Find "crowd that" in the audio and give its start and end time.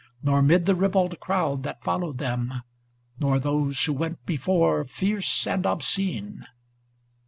1.19-1.83